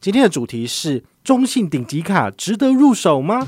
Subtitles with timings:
[0.00, 3.44] 今天的主题是中信顶级卡值得入手吗？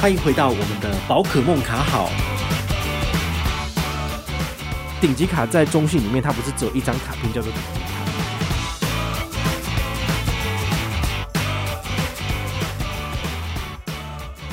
[0.00, 2.10] 欢迎回到我们的宝可梦卡好。
[5.00, 7.86] 顶级卡在中信里面，它不是只有一张卡片叫做顶级卡。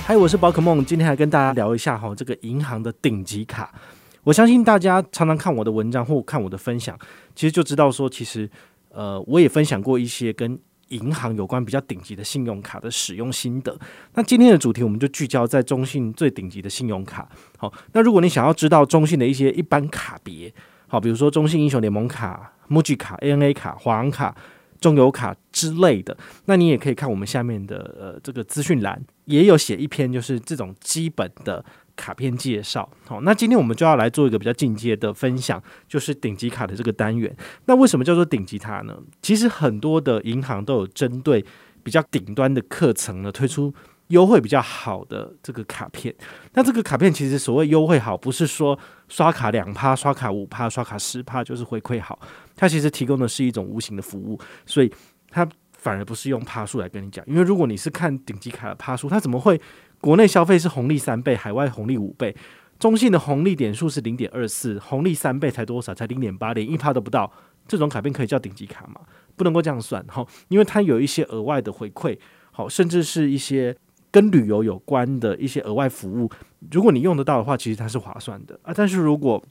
[0.05, 3.73] 嗨，我是宝可梦，今天来跟大家聊一下哈，这个银行的顶级卡。
[4.23, 6.95] 我相信大家常常看我的文章或看我的分享，
[7.35, 8.47] 其实就知道说，其实。
[8.93, 13.77] 呃，我也分享过一些跟银行有关比较顶级的信用卡的使用心得。
[14.13, 17.29] 那今天的主题，我们就聚焦在中信最顶级的信用卡。
[17.57, 20.53] 好，那如果你想要知道中信的一些一般卡别，
[20.87, 24.35] 好，比如说中信英雄联盟卡、MUJI 卡、ANA 卡、华航卡、
[24.81, 26.17] 中油卡之类的，
[26.47, 31.63] 那你也可以看我们下面的呃这个资讯栏，也有写一篇就是这种基本的。
[31.93, 37.35] 卡片介绍，好，那今天我们就要来做一个比较进阶的分享，就是顶级卡的这个单元。
[37.65, 38.97] 那为什么叫做顶级卡呢？
[39.21, 41.45] 其实很多的银行都有针对
[41.83, 43.71] 比较顶端的课程呢，推出
[44.11, 46.13] 优惠比较好的这个卡片。
[46.53, 52.19] 那这个卡片其实所谓优惠好，不是说刷卡两趴、刷卡五趴、刷卡十趴就是回馈好，
[52.55, 54.93] 它其实提供的是一种无形的服务，所以
[55.29, 57.25] 它反而不是用趴数来跟你讲。
[57.25, 59.59] 因为如果你是看顶级卡的趴数，它怎么会？
[59.99, 62.35] 国内消费是红利三倍，海外红利五倍。
[62.79, 65.93] 中信的红利点数是零点二四，红利三倍才多少？
[65.93, 67.31] 才零点八，连一趴都不到。
[67.67, 69.01] 这种卡片可以叫顶级卡吗？
[69.35, 72.17] 不能够这样算哈，因为它有一些额外的回馈，
[72.51, 73.75] 好，甚至是一些
[74.11, 76.29] 跟旅游有关的一些额外服务。
[76.69, 78.73] 如果你用得到的话，其实它是划算的啊。
[78.75, 79.43] 但是如果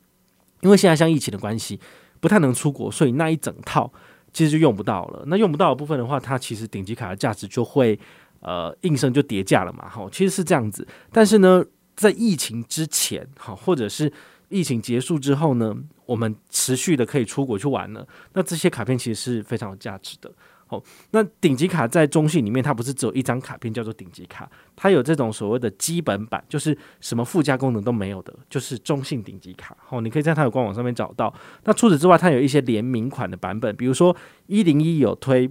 [0.61, 1.81] 因为现在像疫情的关系，
[2.21, 3.93] 不太能出国，所以那一整套
[4.33, 5.25] 其实就用不到了。
[5.27, 7.99] 那用不到的部分的话，它其实顶级卡的价值就会。
[8.43, 10.89] 呃，应声就跌价了嘛，哈，其实是这样子。
[11.13, 11.63] 但是呢，
[11.95, 14.11] 在疫情之前，哈，或者是
[14.49, 18.09] 疫情结束之后呢，我们持续的可以出国去玩了。
[18.33, 20.33] 那这些卡片其实是非常有价值的。
[20.71, 29.77] 哦，那顶级卡在中信里面，它不是只有一张卡片叫做顶级卡，它有这种所谓的基本版，就是什么附加功能都没有的，就是中信顶级卡。
[29.85, 31.33] 好，你可以在它的官网上面找到。
[31.65, 34.17] 那除此之外，它有一些联名款的版本，比如说
[34.47, 35.51] 一零一有推。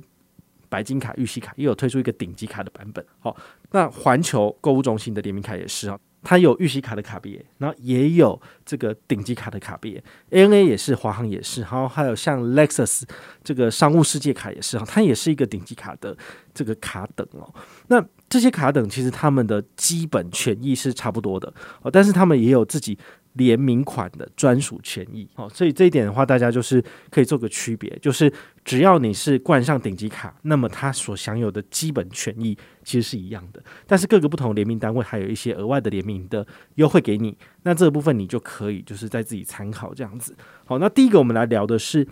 [0.71, 3.03] 白金卡、玉玺卡也有推出一个顶级卡的版本。
[3.17, 3.35] 好，
[3.71, 10.03] 那环球购物中心的联名卡也是啊，它有预习卡的卡别，然后也有这个顶级卡的卡别。
[10.31, 13.03] ANA 也是，华航也是，然后还有像 Lexus
[13.43, 16.17] 这个商务世界卡也是哈，它也是一个顶级卡的
[16.53, 17.53] 这个卡等哦。
[17.87, 22.97] 那这些卡等其实他们的基本权益是差不多的哦，但是他们也有自己。
[23.39, 28.31] 联名款的专属权益，好，所以这一点的话，大家就是可以做个区别，就是
[28.65, 36.45] 只要你是冠上顶级卡，那么它所享有的基本权益其实是一样的，但是各个不同联名单位还有一些额外的联名的
[36.75, 40.35] 优惠给你，那这个部分你就可以就是在自己参考这样子。
[40.65, 42.05] 好，那第一个我们来聊的是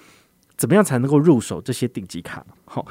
[0.56, 2.46] 怎么样才能够入手这些顶级卡。
[2.64, 2.88] 好，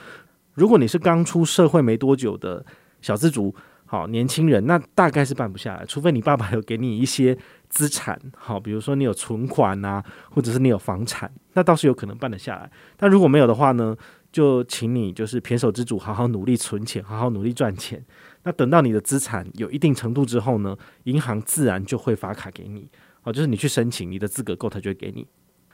[0.52, 2.64] 如果你是刚出社会没多久的
[3.00, 3.54] 小资族，
[3.86, 7.36] 好，年轻人，那大概是办不下来，除非你爸爸有给你一些。
[7.68, 12.70] 资产好，比如说你有存款、啊，或者是你有房产，那倒是有可能办得下来。
[12.96, 13.94] 但如果没有的话呢，
[14.30, 18.02] 就请你就是胼手之主，好好努力存钱，好好努力赚钱。
[18.44, 22.88] 那等到你的资产有一定程度之后呢，银行自然就会发卡给你。
[23.24, 25.26] 哦，就是你去申请，你的资格够，他就会给你。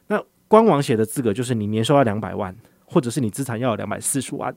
[0.07, 0.19] 那
[0.49, 2.57] 官网写的资格就是你年收要两百万，
[2.87, 4.57] 或者是你资产要有两百四十万。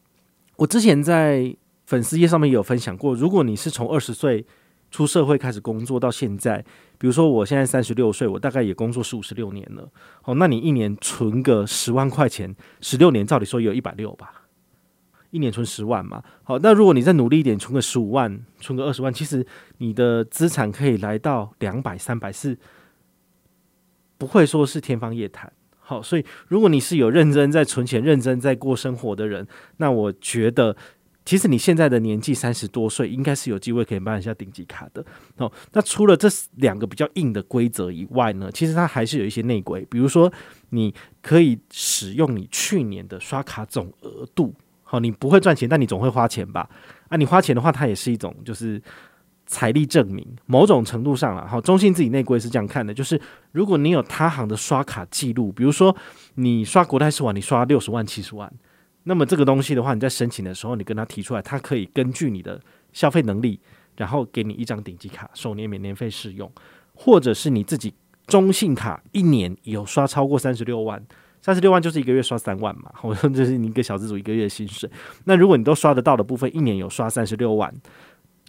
[0.55, 1.53] 我之前在
[1.85, 4.45] 粉丝页上面也有分享过，如果你是从二十岁。
[4.91, 6.63] 出社会开始工作到现在，
[6.97, 9.89] 比如说我现在三十六岁，我大概也工作十五十六年了。
[10.21, 14.45] 好，那你一年存个十万块钱，十六年照理说有一百六吧？
[15.31, 16.23] 一年存十万嘛。
[16.43, 19.45] 好，那如果你再努力一点，存个十五万，存个二十万，其实
[19.79, 22.57] 你的资产可以来到两百、三百，是
[24.17, 25.51] 不会说是天方夜谭。
[25.79, 29.45] 好，所以如果你是有认真在存钱、认真在过生活的人，
[29.77, 30.77] 那我觉得。
[31.25, 35.03] 其实你现在的年纪三十多岁，应该是有机会可以办一下顶级卡的
[35.37, 35.51] 哦。
[35.73, 40.31] 那除了这两个比较硬的规则以外呢，其实它还是有一些内规，比如说
[40.69, 40.93] 你
[41.23, 44.53] 可以使用你去年的刷卡总额度。
[44.83, 46.69] 好，你不会赚钱，但你总会花钱吧？
[47.07, 48.79] 啊，你花钱的话，它也是一种就是
[49.47, 50.23] 财力证明。
[50.45, 53.19] 某种程度上了，好，中信自己内规是这样看的，就是
[53.51, 55.95] 如果你有他行的刷卡记录，比如说
[56.35, 58.53] 你刷国泰世华，你刷六十万、七十万。
[59.05, 62.59] 那么这个东西的话，你在申请的时候，你跟他提出来，他可以根据你的
[62.91, 63.59] 消费能力，
[63.95, 66.51] 然后给你一张顶级卡，首年免年费试用，
[66.93, 67.93] 或者是你自己
[68.27, 71.01] 中信卡一年有刷超过三十六万，
[71.39, 74.89] 三十六万就是一个月刷三万嘛，我说这是你一个小资族一个月薪水。
[75.25, 77.71] 那如果你都刷得到的部分，一年有刷三十六万，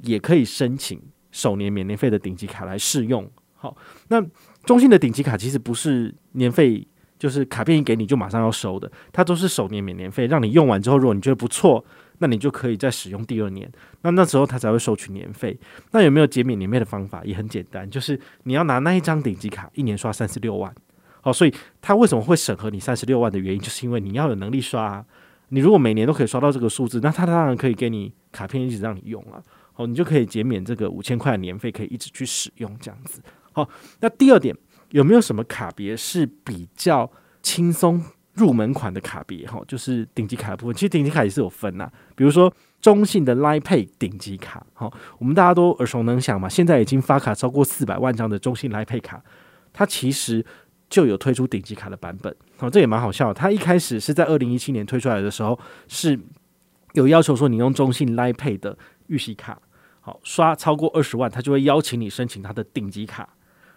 [0.02, 0.98] 也可以申请
[1.30, 3.30] 首年免年费的顶级卡来试用。
[3.54, 3.76] 好，
[4.08, 4.24] 那
[4.64, 6.86] 中信的顶级卡其实不是年费
[7.18, 11.84] 就是卡片一给你就马上要收的，它都是首年免年费，让你用完之后，如果你觉得不错，
[12.18, 13.70] 那你就可以再使用第二年。
[14.02, 15.58] 那那时候它才会收取年费。
[15.92, 17.22] 那有没有减免年费的方法？
[17.24, 20.74] 也很简单，就是你要拿那一张顶级卡，一年刷三十六万。
[21.20, 25.04] 好，所以他为什么会审核你三十六万的原因，就是因为你要有能力刷。
[25.48, 29.42] 你如果每年都可以刷到这个数字，那他当然可以给你卡片一直让你用啊。
[29.72, 33.20] 好，你就可以减免这个五千块的年费，可以一直去使用这样子。
[33.52, 33.68] 好，
[34.00, 34.56] 那第二点。
[34.90, 37.10] 有没有什么卡别是比较
[37.42, 38.02] 轻松
[38.34, 39.46] 入门款的卡别？
[39.46, 40.74] 哈，就是顶级卡的部分。
[40.74, 46.48] 其实顶级卡也是有分呐，比如说中信的 Line Pay 顶级卡，哈，我们大家都耳熟能详嘛。
[46.48, 49.22] 现在已经发卡超过四百万张的中信 Line Pay 卡，
[49.72, 50.44] 它其实
[50.88, 52.34] 就有推出顶级卡的版本。
[52.58, 53.32] 好，这也蛮好笑。
[53.32, 56.18] 它一开始是在二零一七年推出来的时候，是
[56.92, 59.60] 有要求说你用中信 Line Pay 的预习卡，
[60.00, 63.28] 好，刷超过二十万，它就会邀请你申请它的顶级卡。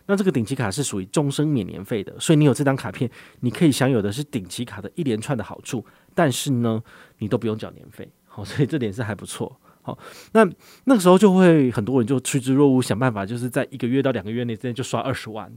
[0.09, 3.07] 那这个顶级卡是属于终身免年费的，所以你有这张卡片，
[3.41, 5.85] 你可以享有的是顶级卡的一连串的好处，
[6.15, 6.81] 但是呢，
[7.19, 9.95] 你都不用缴年费，好，所以这点是还不错，好，
[10.31, 10.43] 那
[10.85, 15.47] 那个时候就会很多人就趋之若鹜，想办法就是在一个月到两个月内之间就刷二十万，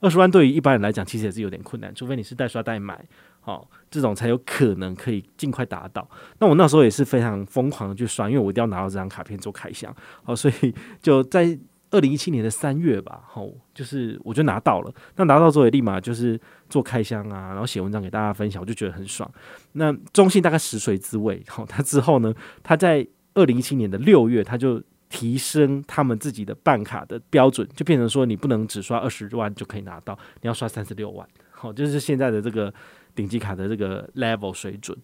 [0.00, 3.06] 二十万对于一般人来讲其实也是有点困难，除非你是代刷代买，
[3.38, 6.10] 好，这种才有可能可以尽快达到。
[6.40, 11.56] 那我那时候也是非常疯狂的去刷，因为我一定要拿到这张卡片做开箱，好，所以就在。
[11.90, 14.94] 二零一七年的三月吧，吼，就是我就拿到了。
[15.16, 19.28] 那拿到之后也立马就是做开箱啊，然后写文章给大家分享，我就觉得很爽。
[19.72, 22.32] 那中信大概食髓知味，吼， 他之后呢，
[22.62, 32.72] 他在二零一七年的六月，他就提升他们自己的办卡的标准，就变成说你不能只刷二十万就可以拿到，你要刷三十六万，好，就是现在的这个
[33.14, 34.96] 顶级卡的这个 level 水准。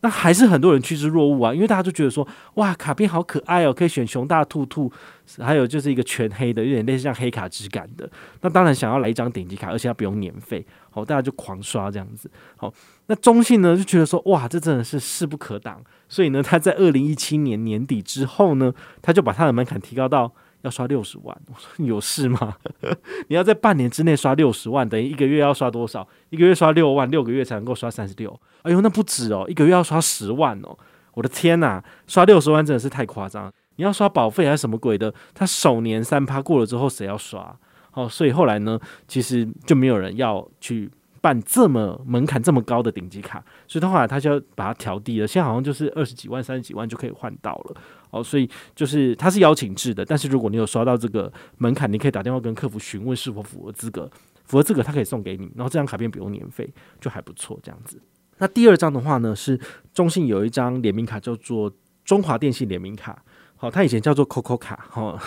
[0.00, 4.90] 那还是很多人趋之若鹜啊，因为大家都觉得说，哇，卡片好可爱哦，可以选熊大兔兔，
[5.38, 8.08] 还有就是一个全黑的，有点类似像黑卡质感的。
[8.40, 12.30] 那当然想要来一张顶级卡，而且它不用年费，好，大家就狂刷这样子。
[12.56, 12.72] 好，
[13.06, 18.72] 那中信呢就觉得说，哇，这真的是势不可挡，所以呢，他在二零一七年年底之后呢，
[19.02, 20.32] 他就把他的门槛提高到。
[20.62, 22.56] 要刷六十万， 我说有事吗？
[23.28, 26.06] 你要在半年之内刷六十万，等于一个月要刷多少？
[26.30, 28.38] 一个月刷六万，六个月才能够刷三十六。
[28.62, 30.76] 哎呦，那不止哦，一个月要刷十万哦！
[31.14, 33.52] 我的天哪，刷六十万真的是太夸张。
[33.76, 35.14] 你要刷保费还是什么鬼的？
[35.34, 37.56] 他首年三趴过了之后，谁要刷？
[37.94, 40.90] 哦，所以后来呢，其实就没有人要去
[41.20, 47.76] 办这么门槛这么高的顶级卡，所以他后来他就要把它调低了，现在好像就是二十几万、三十几万就可以换到了。
[48.10, 54.10] 哦，所以就是它是邀请制的，但是如果你有刷到这个门槛，你可以打电话跟客服询问是否符合资格，
[54.44, 58.00] 符合资格他可以送给你，然后这张卡片不用年费，就还不错这样子。
[58.38, 59.60] 那第二张的话呢，是
[59.92, 61.70] 中信有一张联名卡叫做
[62.04, 63.22] 中华电信联名卡。
[63.60, 65.20] 好，它以前叫做 COCO 卡，哈，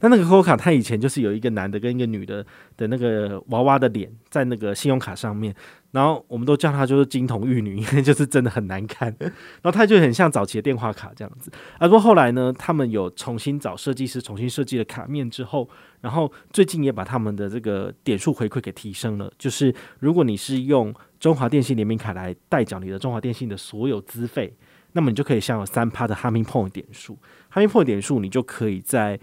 [0.00, 2.44] 那那个 COCO 卡，它以前就是有一个男的跟一个女的
[2.76, 5.54] 的那个娃娃的脸在那个信用卡上面，
[5.92, 9.32] 然后我们都叫它就是金童玉女， 因为就是真的很难看，然
[9.64, 11.50] 后它就很像早期的电话卡这样子。
[11.78, 15.66] 啊，不过后来呢，他们有重新找设计师重新设计了卡面之后，
[16.02, 24.54] 然后最近也把他们的这个点数回馈给提升了，就是如果你是用中华电信联名卡来代缴你的中华电信的所有资费。
[24.92, 27.18] 那么你就可以享有三趴的 Humming Point 点数
[27.52, 29.18] ，Humming Point 点数你就可以在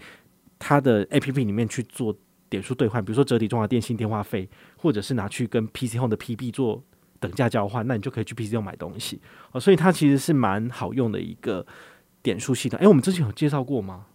[0.58, 2.16] 它的 APP 里面去做
[2.48, 6.82] 点数兑换，比如说折抵中华电信电话费，或者是拿去跟 PC Home 的 PB 做
[7.18, 9.20] 等价交换，那你就可以去 PC Home 买东西
[9.52, 9.60] 哦。
[9.60, 11.64] 所以它其实是蛮好用的一个
[12.22, 12.78] 点数系统。
[12.80, 14.06] 诶，我们之前有介绍过吗？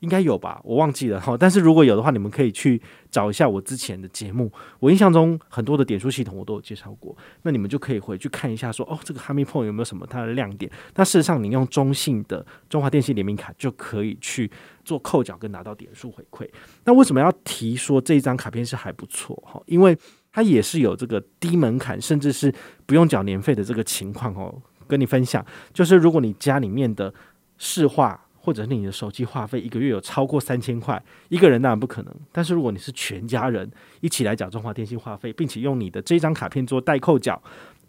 [0.00, 1.36] 应该有吧，我忘记了哈。
[1.38, 2.80] 但是如果有的话，你们可以去
[3.10, 4.50] 找一下我之前的节目。
[4.78, 10.70] 我印象中很多的点数系统我都有介绍过，那你们就可以回去看一下说，哦，这个哈密 Point 有没有什么它的亮点？
[10.94, 14.50] 那事实上，你用中信的中华电信联名卡就可以去
[14.84, 16.48] 做扣缴跟拿到点数回馈。
[16.84, 19.62] 那为什么要提说这一张卡片是还不错哈？
[19.66, 19.96] 因为
[20.32, 22.50] 它也是有这个低门槛，甚至是
[22.86, 24.62] 不用缴年费的这个情况哦。
[24.88, 27.12] 跟你分享，就是如果你家里面的
[27.58, 28.18] 市话。
[28.50, 32.12] 或者你的手机话费一个月有超过三千块，一个人当然不可能。
[32.32, 37.40] 但是如果你是全家人一起来缴中华电信话费，并且用你的这张卡片做代扣缴，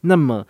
[0.01, 0.45] 那么。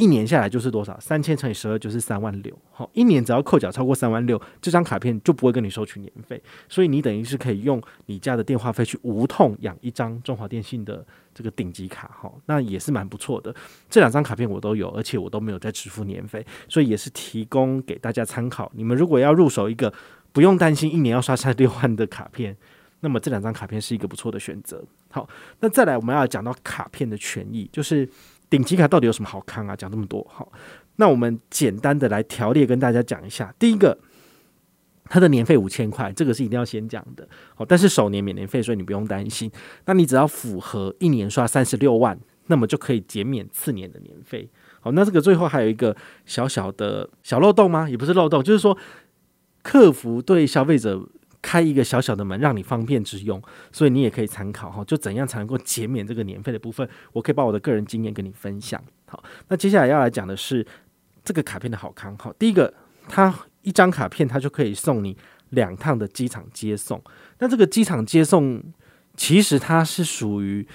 [0.00, 0.98] 一年下来就是多少？
[0.98, 2.58] 三千乘以十二就是三万六。
[2.72, 6.42] 好，一年只要扣缴超过三万六，这张卡片就不会跟你收取年费。
[6.70, 12.10] 所以你等于是可以用你家的电话费去无痛养一张中华电信的这个顶级卡。
[12.18, 13.54] 哈，那也是蛮不错的。
[13.90, 18.72] 这两张卡片我都有，而且我都没有在支付年费，所以也是提供给大家参考。
[18.74, 19.92] 你们如果要入手一个
[20.32, 22.56] 不用担心一年要刷三六万的卡片，
[23.00, 24.82] 那么这两张卡片是一个不错的选择。
[25.10, 25.28] 好，
[25.60, 28.08] 那再来我们要讲到卡片的权益，就是。
[28.50, 29.76] 顶级卡到底有什么好看啊？
[29.76, 30.52] 讲这么多，好，
[30.96, 33.54] 那我们简单的来条列跟大家讲一下。
[33.58, 33.96] 第一个，
[35.04, 37.26] 它的年费五千块，这个是一定要先讲的。
[37.54, 39.50] 好，但是首年免年费，所以你不用担心。
[39.86, 44.50] 那你只要符合一年刷三十六万，那么就可以减免次年的年费。
[44.80, 47.88] 好，那这个最后还有一个小小的小漏洞吗？
[47.88, 48.76] 也不是漏洞，就是说
[49.62, 51.00] 客服对消费者
[51.42, 53.42] 开一个小小的门，让你方便之用，
[53.72, 54.84] 所以你也可以参考哈。
[54.84, 58.82] 就怎样才能够减免这个年费的部分，我可以把我的个人经验跟你分享。
[59.06, 60.66] 好，那接下来要来讲的是
[61.24, 62.16] 这个卡片的好康。
[62.18, 62.72] 好，第一个，
[63.08, 65.16] 它一张卡片它就可以送你
[65.50, 67.02] 两趟的机场接送。
[67.38, 68.62] 那这个机场接送
[69.16, 70.66] 其实它是属于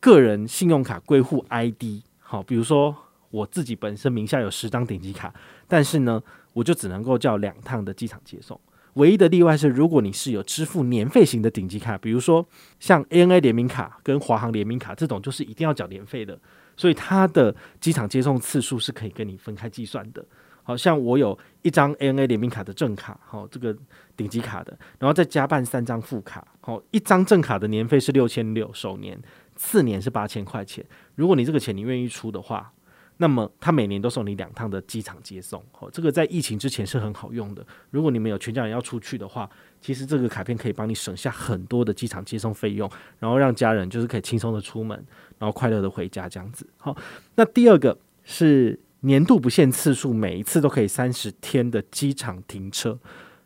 [0.00, 2.02] 个人信用卡归户 ID。
[2.20, 2.96] 好，比如说
[3.30, 5.34] 我自己本身名下有十张顶级卡，
[5.66, 8.58] 但是呢，我就只能够叫两趟的机场接送。
[8.94, 12.46] 唯一的例外是，如果你是有支付年费型的顶级卡，比如说
[12.80, 16.38] 像 ANA 联名卡跟华航联名卡这种，就是一定要缴年费的。
[16.76, 20.24] 所以它的机场接送次数是可以跟你分开计算的。
[20.66, 23.76] 好像我有一张 ANA 联名卡的正卡，好，这个
[24.16, 29.20] 顶级卡的，然后再加办三张副卡，好，一张正卡的年费是六千六首年，
[29.56, 30.84] 次年是八千块钱。
[31.16, 32.72] 如果你这个钱你愿意出的话，
[33.16, 37.64] 那么他每年都送你两趟的机场接送，好，这个在疫情之前是很好用的。
[37.90, 39.48] 如果你们有全家人要出去的话，
[39.80, 45.04] 其实这个卡片可以帮你省下很多的机场接送费用，然后让家人就是可以轻松的出门。
[45.36, 46.96] 然后快乐的回家这样子，好。
[47.34, 52.98] 那第二个是年度不限次数，每一次都可以三十天的机场停车。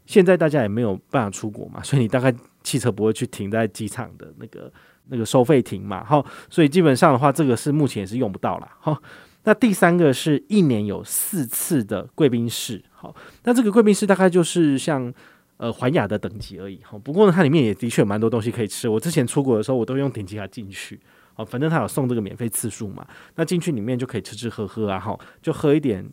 [0.07, 2.33] 现在大家也没有办法出国嘛，所以你大概
[2.63, 4.71] 汽车不会去停在机场的那个
[5.09, 6.25] 那个收费亭嘛，好。
[6.49, 8.77] 所以基本上的话，这个是目前也是用不到啦。
[8.79, 9.03] 好。
[9.45, 13.15] 那第三个是一年有四次的贵宾室，好。
[13.45, 15.13] 那这个贵宾室大概就是像
[15.57, 16.99] 呃环亚的等级而已，好。
[16.99, 18.89] 不过呢，它里面也的确有蛮多东西可以吃。
[18.89, 21.01] 我之前出国的时候，我都用顶级卡进去。
[21.35, 26.05] 好，反正他有送这个免费次数嘛，那进去里面就可以吃吃喝喝啊，好，就喝一点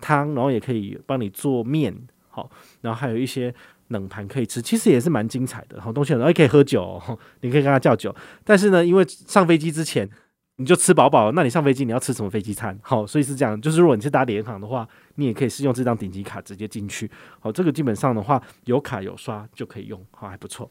[0.00, 1.94] 汤，然后也可以帮你做面，
[2.30, 2.50] 好，
[2.80, 3.54] 然后还有一些
[3.88, 6.98] 冷盘可以吃，其实也是蛮精彩的，好东西，然后也可以喝酒，
[7.42, 10.08] 你可以跟他叫酒，但是呢，因为上飞机之前
[10.56, 12.78] 你就吃饱饱，那你上飞机你要吃什么飞机餐？
[12.82, 20.70] 好，所以是这样，就是如果你是搭联航的话，你也可以是用这张顶级卡直接进去，好，这个基本上的话有卡有刷就可以用，好，还不错。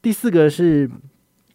[0.00, 0.90] 第四个是。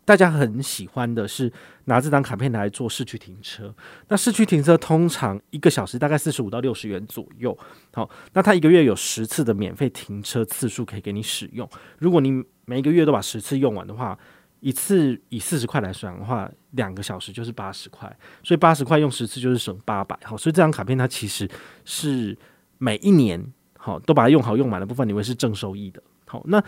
[0.06, 1.50] 大家很喜欢的是
[1.86, 3.74] 拿这张卡片来做市区停车。
[4.10, 7.58] 那市区停车通常一个小时大概四十五到六十元左右。
[7.94, 11.66] 好，那它一个月有十次的免费停车次数可以给你使用。
[12.00, 14.20] 如果你每一个月都把十次用完的话，
[14.64, 18.10] 一次以四十块来算的话，两个小时就是八十块。
[18.42, 20.18] 所以八十块用十次就是省八百。
[20.24, 21.48] 好，所以这张卡片它其实
[21.84, 22.38] 是
[22.78, 23.46] 每一年
[23.78, 26.02] 好都把它用好用满的部分，你会是正收益的。
[26.26, 26.64] 好，那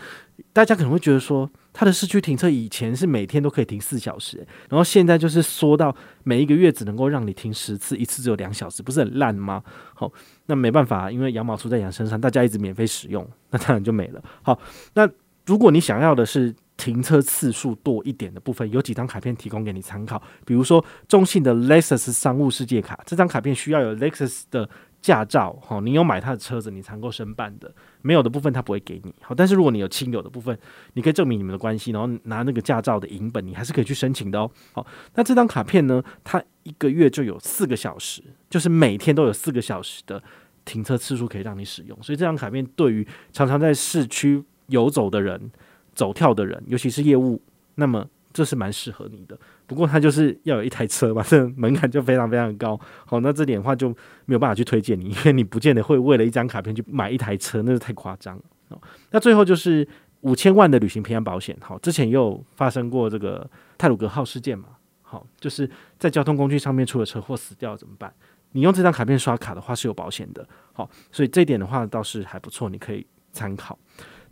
[0.52, 9.64] 大家可能会觉得说，它的市区停车以前是每天都可以停四小时，然后现在就是缩到每一个月只能够让你停十次，一次只有两小时，不是很烂吗？
[9.94, 10.12] 好，
[10.46, 14.22] 那没办法，因为羊毛出在羊身上，大家一直免费使用，那当然就没了。
[14.42, 14.56] 好，
[14.94, 15.08] 那
[15.46, 24.68] 如果你想要的是停车次数多一点的部分，有几张卡片提供给你参考，比如说中信的 Lexus 商务世界卡，这张卡片需要有 Lexus 的。
[25.02, 27.72] 驾照，好，你有买他的车子，你才能够申办的。
[28.02, 29.14] 没有的部分，他不会给你。
[29.20, 30.58] 好，但是如果你有亲友的部分，
[30.94, 34.50] 你可以证明你们的关系，然后拿那个驾照的影本，你还是可以去申请的哦。
[34.72, 40.20] 好，那这张卡片呢，它一个月就有四个小时，就是每天都有四个小时的
[40.64, 41.96] 停车次数可以让你使用。
[42.02, 45.52] 所以这张卡片对于常常在市区游走的人、
[45.96, 47.42] 走跳的人，尤其是业务，
[47.74, 49.36] 那么这是蛮适合你的。
[49.66, 52.78] 不过他就是要有一台车嘛， 这门槛就非常非常高。
[53.04, 53.88] 好，那这点的话就
[54.26, 58.78] 没有办法去推荐你，因为你不见得会为了一张卡片去买一台车，那是太夸张了。
[59.10, 59.88] 那最后就是
[60.20, 61.56] 五千万的旅行平安保险。
[61.60, 63.48] 好，之前也有发生过这个
[63.78, 64.68] 泰鲁阁号事件嘛。
[65.02, 68.12] 好，就是在交通工具上面出了车祸死掉怎么办？
[68.52, 70.46] 你用这张卡片刷卡的话是有保险的。
[70.72, 73.78] 好，所以这点的话倒是还不错，你可以参考。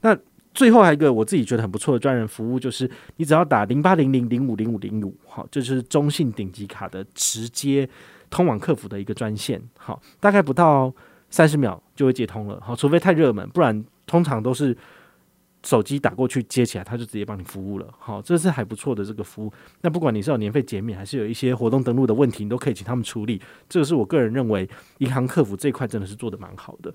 [0.00, 0.18] 那
[0.54, 7.88] 最后还有一个我自己觉得很不错的专人服务，就是你只要打零八零零零五零五零五，好，这就是中信顶级卡的直接
[8.30, 10.94] 通往客服的一个专线，好，大概不到
[11.28, 14.76] 三十秒就会接通了，好，除非太热门，不然通常都是
[15.64, 19.52] 手机打过去接起来，他就直接帮你服务了，好，这是还不错的这个服务。
[19.80, 23.40] 那不管你是有年费减免，还是有一些活动登录的问题，你都可以请他们处理。
[23.68, 24.68] 这个是我个人认为
[24.98, 26.94] 银行客服这一块真的是做得蛮好的。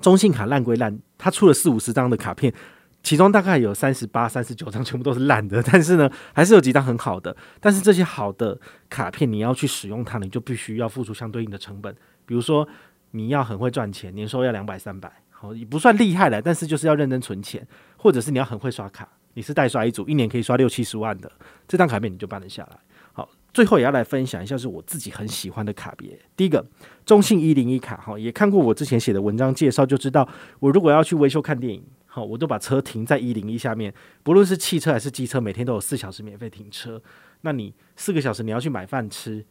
[0.00, 2.54] 中信卡烂归烂，他出了四五十张的卡片。
[3.02, 7.34] 其中大概有三十八、三十九张全部都是烂的，但是呢，还是有几张很好的。
[7.58, 11.94] 但是这些好的卡片，你要去使用它，你就必须要付出相对应的成本。
[12.26, 12.68] 比如说，
[13.12, 17.66] 你要很会赚钱，年收要两百、三百，好，也不算厉害了，但是就是要认真存钱。
[17.96, 21.32] 或者是你要很会刷卡，你是代刷一组，一年可以刷六七十万的，
[21.66, 22.78] 这张卡片你就办得下来。
[23.12, 26.18] 好，最后也要来分享一下是我自己很喜欢的卡别。
[26.36, 26.64] 第一个，
[27.06, 30.28] 中信一零一卡，哈，也看过我之前写的文章介绍，就知道
[30.60, 31.82] 我如果要去维修看电影。
[32.12, 37.00] 好，我都把车停在一零一下面，不论是汽车还是机车，每天都有四小时免费停车。
[37.42, 39.46] 那你四个小时你要去买饭吃，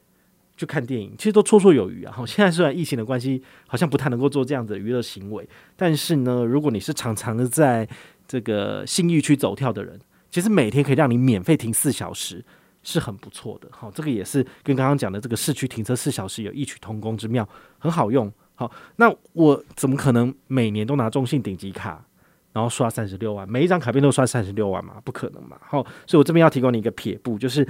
[0.58, 2.12] 去看电影，其实都绰绰有余啊。
[2.14, 5.48] 好现在虽然疫情的关系，好像不太能够做这样子的娱乐行为，
[5.78, 7.88] 但是呢，如果你是常常的在
[8.28, 9.98] 这个信义区走跳的人，
[10.30, 12.44] 其实每天可以让你免费停四小时，
[12.84, 13.70] 是很不错的。
[13.72, 17.48] 好，这个也是跟刚刚讲的这个市区停车四小时有异曲同工之妙，
[17.78, 18.30] 很好用。
[18.56, 22.06] 好，那我怎么可能每年都拿中信顶级卡，
[22.54, 24.96] 然后刷三十六万，每一张卡片都刷三十六万嘛？
[25.04, 25.58] 不可能嘛？
[25.62, 27.68] 好，所以我这边要提供你一个撇步，就是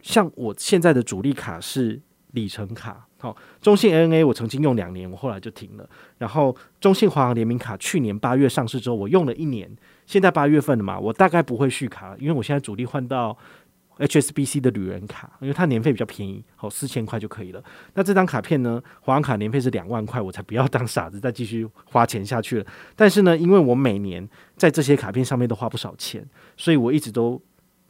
[0.00, 2.00] 像我现在的主力卡是
[2.32, 3.06] 里程卡。
[3.18, 5.88] 好，中信 ANA 我曾经用两年，我后来就停了。
[6.16, 9.70] 然后中信华航联名卡去年八月上市之后，我用了一年，
[10.06, 13.36] 现在八月份了嘛，我大概不会续卡，因为我现在主力换到。
[14.00, 17.62] HSBC 的旅人卡，因为它年费比较便宜，好四千块就可以了。
[17.94, 22.66] 那这张卡片呢，华航卡年费是两万块，我才不要当傻子再继续花钱下去了。
[22.96, 24.26] 但是呢，因为我每年
[24.56, 26.26] 在这些卡片上面都花不少钱，
[26.56, 27.40] 所以我一直都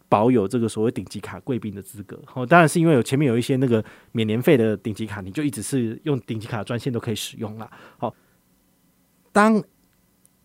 [0.09, 2.21] 保有这个所谓顶级卡贵宾的资格。
[2.27, 7.71] 好，当然是因为有前面有一些那个免年费的顶级卡，你就一直是用顶级卡专线都可以使用了。
[7.99, 8.15] 好，
[9.33, 9.63] 当。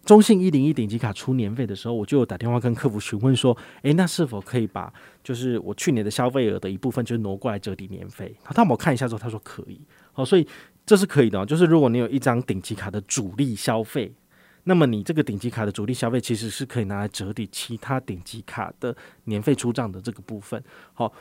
[0.06, 4.94] 中信一零一顶级卡出年费的时候，我就打电话跟客服询问说：“诶，那是否可以把
[5.24, 9.82] 就是我去年的消费额的一部分，就挪过来折抵年费？”他帮我看一下之后，他说可以。
[10.14, 10.48] 好，所以
[10.86, 11.44] 这是可以的。
[11.46, 14.14] 就是如果你有一张顶级卡的主力消费，
[14.66, 20.64] 那么你这个顶级卡的主力消费其实是可以拿来折抵其他顶级卡的年费出账的这个部分。
[20.94, 21.12] 好，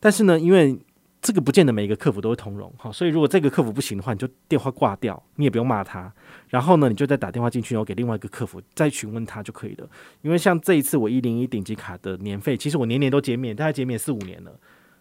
[0.00, 0.76] 但是呢，因为
[1.22, 6.12] 这个不见得每一个客服都会通融，好，所以如果这个客服不行的话，你就电话挂掉，你也不用骂他，
[6.48, 9.88] 然后呢，你就再打电话进去，然后给另外一个客服再询问他就可以了。
[10.22, 14.50] 因为像这一次我一零一顶级卡的年费，其实我年年都减免，大概减免四五年了，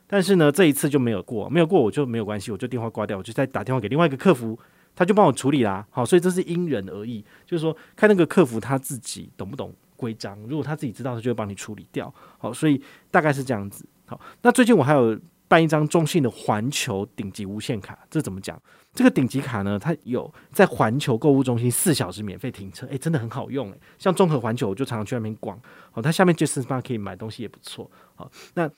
[0.05, 4.59] 但是呢，这一次就没有过，没有过我就没有关系，我就电话挂掉，我就再打电话给另外一个客服，
[4.95, 5.83] 他就帮我处理啦。
[5.89, 12.13] 好，所以这是因人而异，就是说看那个客服他自己懂不懂规章，如果他自己知道，他就会帮你处理掉。
[12.37, 13.83] 好，所以大概是这样子。
[14.05, 15.19] 好，那最近我还有。
[15.51, 18.57] 办一张中信的环球顶级无限卡，这怎么讲？
[18.93, 23.77] 这个顶级卡呢，它有在环球购物中心四小时免费停车，诶，真的很好用诶。
[23.99, 25.59] 像综合环球，我就常常去那边逛。
[25.91, 27.91] 好，它下面 Just Bar 可以买东西也不错。
[28.15, 28.71] 好，那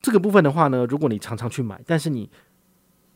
[0.00, 2.30] 这个部分的话呢，如果你常常去买，但是你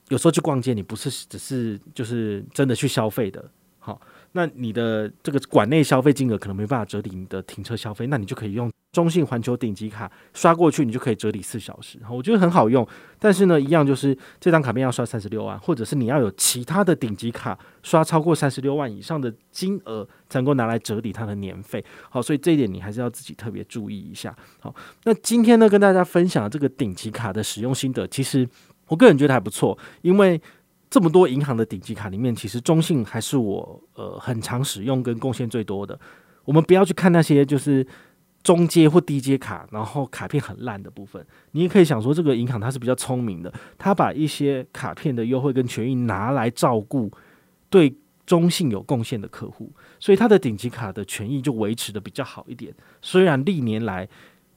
[0.08, 3.48] 有时候去逛街，你不是只是就是真的去消费的，
[3.86, 4.00] 好，
[4.32, 8.68] 那你的这个馆内消费金额可能没办法折抵你的停车消费，那你就可以用。
[8.90, 12.84] 中信环球顶级卡刷过去，你就可以折抵四小时，我觉得很好用。
[13.18, 21.84] 但是呢，一样就是这张卡片要刷三十六万，或者是你要有其他的顶级卡刷超过三十六万以上的金额，才能够拿来折抵它的年费。
[22.10, 24.34] 好，所以这一点你还是要自己特别注意一下。
[24.58, 28.48] 好，那今天呢，跟大家分享这个顶级卡的使用心得，其实
[28.88, 30.40] 我个人觉得还不错，因为
[30.90, 35.98] 这么多银行的顶级卡里面，其实中信还是我呃很常使用跟贡献最多的。
[36.44, 37.86] 我们不要去看那些就是。
[38.42, 47.10] 中阶或低阶卡，然后卡片很烂的部分，你也可以想说，这个银行它是比较聪明的，它把一些卡片的优惠跟权益拿来照顾
[47.68, 47.92] 对
[48.24, 52.72] 中信有贡献的客户，所以它的顶级卡的权益就维持得比较好一点。
[53.02, 54.08] 虽然历年来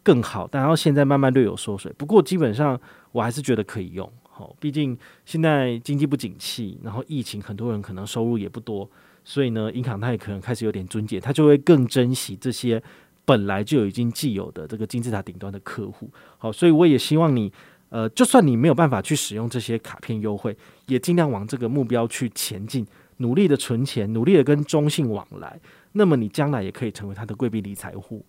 [0.03, 2.79] 更好，但然后现在慢慢略有缩水，不过基本上
[3.11, 4.07] 我还是觉得可以用。
[4.39, 8.89] 好，毕竟现在经济不景气，然后疫情，很多人可能收入也不多，
[9.25, 12.81] 所以呢，银行它也可能开始有点樽颈，它就会更珍惜这些。
[13.25, 17.51] 本来就已经既有的这个金字塔顶端的客户，好，所以我也希望你，
[17.89, 20.55] 呃，就算你没有办法去使用这些卡片优惠，
[20.87, 25.59] 也尽量往这个目标去前进，努力的存钱，努力的跟中信往来，
[25.91, 28.25] 那么你将来也可以成为他的贵宾理财户。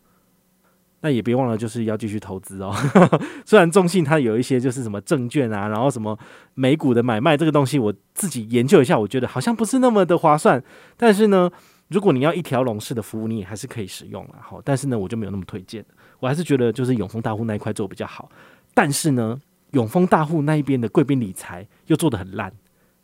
[1.00, 2.74] 那也别忘了，就是要继续投资哦。
[3.46, 6.18] 虽然中信它有一些就是什么证券啊，然后什么
[6.54, 10.62] 美股的买卖这个东西，我自己研究一下，我觉得好像不是那么的划算，
[10.96, 11.50] 但是呢。
[11.90, 15.84] 如果你要一条龙式的服务，你也还是可以使用了，好，但是呢，我就没有那么推荐，
[16.20, 18.30] 我还是觉得就是永丰大户那一块做比较好。
[18.72, 19.36] 但是呢，
[19.72, 22.52] 永丰大户那一边的贵宾理财又做得很烂，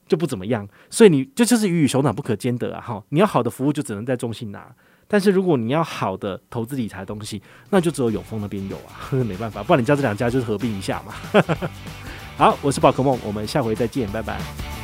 [0.07, 0.69] 就不怎么样。
[0.89, 2.81] 所以你这就，就是鱼与熊掌不可兼得啊！
[2.81, 4.73] 哈，你要好的服务就只能在中信拿，
[5.09, 11.43] 但是如果你要好的投资理财东西，那就只有永丰那边有啊， 没办法，不然你叫这两家就是合并一下嘛。
[12.37, 14.76] 好，我是宝可梦，我们下回再见，拜拜。